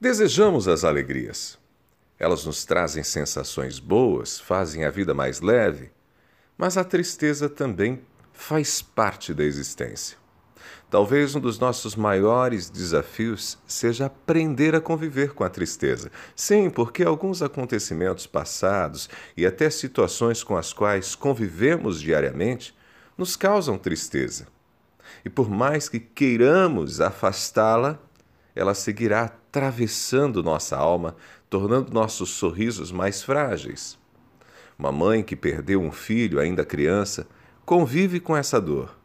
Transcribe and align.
Desejamos 0.00 0.66
as 0.68 0.84
alegrias. 0.84 1.58
Elas 2.18 2.44
nos 2.44 2.64
trazem 2.64 3.02
sensações 3.02 3.78
boas, 3.78 4.38
fazem 4.38 4.84
a 4.84 4.90
vida 4.90 5.14
mais 5.14 5.40
leve, 5.40 5.90
mas 6.58 6.76
a 6.76 6.84
tristeza 6.84 7.48
também 7.48 8.02
faz 8.32 8.82
parte 8.82 9.32
da 9.32 9.44
existência. 9.44 10.18
Talvez 10.90 11.34
um 11.34 11.40
dos 11.40 11.58
nossos 11.58 11.96
maiores 11.96 12.68
desafios 12.68 13.58
seja 13.66 14.06
aprender 14.06 14.74
a 14.74 14.80
conviver 14.80 15.32
com 15.32 15.42
a 15.42 15.50
tristeza. 15.50 16.10
Sim, 16.36 16.70
porque 16.70 17.02
alguns 17.02 17.42
acontecimentos 17.42 18.26
passados 18.26 19.08
e 19.36 19.46
até 19.46 19.70
situações 19.70 20.42
com 20.42 20.56
as 20.56 20.72
quais 20.72 21.14
convivemos 21.14 22.00
diariamente 22.00 22.76
nos 23.16 23.36
causam 23.36 23.78
tristeza. 23.78 24.46
E 25.24 25.30
por 25.30 25.48
mais 25.48 25.88
que 25.88 25.98
queiramos 25.98 27.00
afastá-la, 27.00 27.98
ela 28.54 28.74
seguirá 28.74 29.36
atravessando 29.54 30.42
nossa 30.42 30.76
alma, 30.76 31.14
tornando 31.48 31.94
nossos 31.94 32.30
sorrisos 32.30 32.90
mais 32.90 33.22
frágeis. 33.22 33.96
Uma 34.76 34.90
mãe 34.90 35.22
que 35.22 35.36
perdeu 35.36 35.80
um 35.80 35.92
filho 35.92 36.40
ainda 36.40 36.64
criança 36.64 37.28
convive 37.64 38.18
com 38.18 38.36
essa 38.36 38.60
dor. 38.60 38.98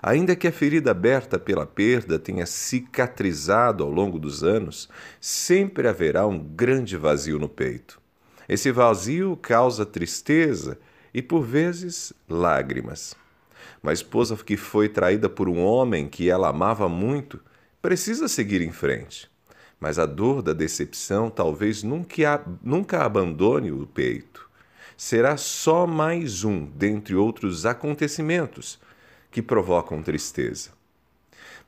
Ainda 0.00 0.36
que 0.36 0.46
a 0.46 0.52
ferida 0.52 0.92
aberta 0.92 1.40
pela 1.40 1.66
perda 1.66 2.20
tenha 2.20 2.46
cicatrizado 2.46 3.82
ao 3.82 3.90
longo 3.90 4.16
dos 4.16 4.44
anos, 4.44 4.88
sempre 5.20 5.88
haverá 5.88 6.24
um 6.24 6.38
grande 6.38 6.96
vazio 6.96 7.40
no 7.40 7.48
peito. 7.48 8.00
Esse 8.48 8.70
vazio 8.70 9.36
causa 9.36 9.84
tristeza 9.84 10.78
e, 11.12 11.20
por 11.20 11.42
vezes, 11.42 12.12
lágrimas. 12.28 13.16
Uma 13.82 13.92
esposa 13.92 14.36
que 14.36 14.56
foi 14.56 14.88
traída 14.88 15.28
por 15.28 15.48
um 15.48 15.58
homem 15.64 16.06
que 16.06 16.30
ela 16.30 16.50
amava 16.50 16.88
muito 16.88 17.40
precisa 17.82 18.28
seguir 18.28 18.62
em 18.62 18.70
frente. 18.70 19.28
Mas 19.78 19.98
a 19.98 20.06
dor 20.06 20.42
da 20.42 20.52
decepção 20.52 21.28
talvez 21.28 21.82
nunca, 21.82 22.42
nunca 22.62 23.04
abandone 23.04 23.70
o 23.70 23.86
peito. 23.86 24.48
Será 24.96 25.36
só 25.36 25.86
mais 25.86 26.44
um 26.44 26.64
dentre 26.64 27.14
outros 27.14 27.66
acontecimentos 27.66 28.78
que 29.30 29.42
provocam 29.42 30.02
tristeza. 30.02 30.70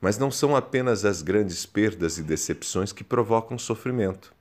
Mas 0.01 0.17
não 0.17 0.31
são 0.31 0.55
apenas 0.55 1.05
as 1.05 1.21
grandes 1.21 1.65
perdas 1.65 2.17
e 2.17 2.23
decepções 2.23 2.91
que 2.91 3.03
provocam 3.03 3.59
sofrimento. 3.59 4.33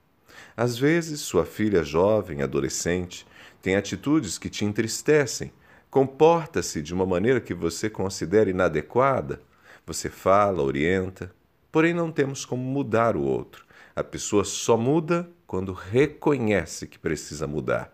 Às 0.57 0.79
vezes, 0.79 1.21
sua 1.21 1.45
filha 1.45 1.83
jovem, 1.83 2.43
adolescente, 2.43 3.27
tem 3.61 3.77
atitudes 3.77 4.39
que 4.39 4.49
te 4.49 4.65
entristecem, 4.65 5.53
comporta-se 5.91 6.81
de 6.81 6.95
uma 6.95 7.05
maneira 7.05 7.41
que 7.41 7.53
você 7.53 7.91
considera 7.91 8.49
inadequada. 8.49 9.43
Você 9.87 10.09
fala, 10.09 10.63
orienta, 10.63 11.31
Porém, 11.71 11.93
não 11.93 12.11
temos 12.11 12.45
como 12.45 12.63
mudar 12.63 13.17
o 13.17 13.23
outro. 13.23 13.65
A 13.95 14.03
pessoa 14.03 14.45
só 14.45 14.77
muda 14.77 15.29
quando 15.47 15.73
reconhece 15.73 16.87
que 16.87 16.99
precisa 16.99 17.47
mudar. 17.47 17.93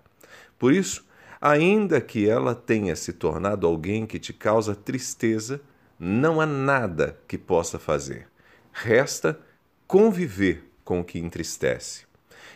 Por 0.58 0.72
isso, 0.72 1.04
ainda 1.40 2.00
que 2.00 2.28
ela 2.28 2.54
tenha 2.54 2.96
se 2.96 3.12
tornado 3.12 3.66
alguém 3.66 4.06
que 4.06 4.18
te 4.18 4.32
causa 4.32 4.74
tristeza, 4.74 5.60
não 5.98 6.40
há 6.40 6.46
nada 6.46 7.18
que 7.28 7.38
possa 7.38 7.78
fazer. 7.78 8.28
Resta 8.72 9.38
conviver 9.86 10.64
com 10.84 11.00
o 11.00 11.04
que 11.04 11.18
entristece. 11.18 12.04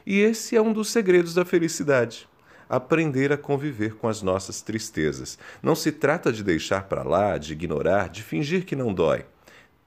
E 0.07 0.21
esse 0.21 0.57
é 0.57 0.63
um 0.63 0.73
dos 0.73 0.91
segredos 0.91 1.35
da 1.35 1.45
felicidade. 1.45 2.29
Aprender 2.69 3.33
a 3.33 3.39
conviver 3.39 3.95
com 3.95 4.09
as 4.09 4.21
nossas 4.21 4.61
tristezas. 4.61 5.39
Não 5.63 5.75
se 5.75 5.93
trata 5.93 6.33
de 6.33 6.43
deixar 6.43 6.85
para 6.85 7.03
lá, 7.03 7.39
de 7.39 7.53
ignorar, 7.53 8.09
de 8.09 8.23
fingir 8.23 8.65
que 8.65 8.77
não 8.77 8.93
dói. 8.93 9.25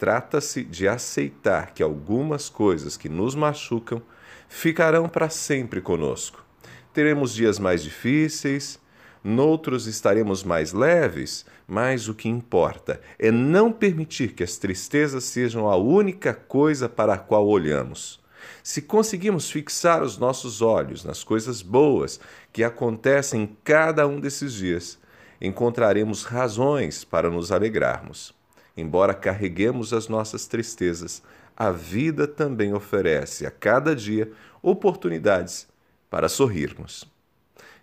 Trata-se 0.01 0.63
de 0.63 0.87
aceitar 0.87 1.75
que 1.75 1.83
algumas 1.83 2.49
coisas 2.49 2.97
que 2.97 3.07
nos 3.07 3.35
machucam 3.35 4.01
ficarão 4.49 5.07
para 5.07 5.29
sempre 5.29 5.79
conosco. 5.79 6.43
Teremos 6.91 7.35
dias 7.35 7.59
mais 7.59 7.83
difíceis, 7.83 8.79
noutros 9.23 9.85
estaremos 9.85 10.43
mais 10.43 10.73
leves, 10.73 11.45
mas 11.67 12.07
o 12.07 12.15
que 12.15 12.27
importa 12.27 12.99
é 13.19 13.29
não 13.29 13.71
permitir 13.71 14.33
que 14.33 14.43
as 14.43 14.57
tristezas 14.57 15.25
sejam 15.25 15.69
a 15.69 15.75
única 15.75 16.33
coisa 16.33 16.89
para 16.89 17.13
a 17.13 17.19
qual 17.19 17.47
olhamos. 17.47 18.19
Se 18.63 18.81
conseguimos 18.81 19.51
fixar 19.51 20.01
os 20.01 20.17
nossos 20.17 20.63
olhos 20.63 21.05
nas 21.05 21.23
coisas 21.23 21.61
boas 21.61 22.19
que 22.51 22.63
acontecem 22.63 23.43
em 23.43 23.57
cada 23.63 24.07
um 24.07 24.19
desses 24.19 24.53
dias, 24.53 24.97
encontraremos 25.39 26.23
razões 26.23 27.03
para 27.03 27.29
nos 27.29 27.51
alegrarmos. 27.51 28.40
Embora 28.75 29.13
carreguemos 29.13 29.93
as 29.93 30.07
nossas 30.07 30.47
tristezas, 30.47 31.21
a 31.55 31.71
vida 31.71 32.27
também 32.27 32.73
oferece 32.73 33.45
a 33.45 33.51
cada 33.51 33.95
dia 33.95 34.31
oportunidades 34.61 35.67
para 36.09 36.29
sorrirmos. 36.29 37.05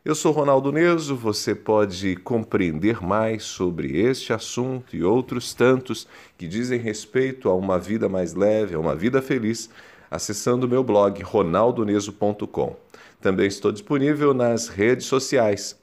Eu 0.05 0.15
sou 0.15 0.33
Ronaldo 0.33 0.73
Neso, 0.73 1.15
você 1.15 1.55
pode 1.55 2.17
compreender 2.17 3.03
mais 3.03 3.45
sobre 3.45 4.01
este 4.01 4.33
assunto 4.33 4.97
e 4.97 5.05
outros 5.05 5.53
tantos 5.53 6.07
que 6.39 6.49
dizem 6.49 6.79
respeito 6.81 7.49
a 7.49 7.55
uma 7.55 7.79
vida 7.79 8.09
mais 8.09 8.33
leve, 8.33 8.75
a 8.75 8.79
uma 8.79 8.95
vida 8.95 9.21
feliz, 9.21 9.69
acessando 10.11 10.69
meu 10.69 10.83
blog 10.83 11.23
ronaldoneso.com. 11.23 12.77
Também 13.21 13.47
estou 13.49 13.71
disponível 13.71 14.33
nas 14.33 14.69
redes 14.69 15.07
sociais 15.07 15.77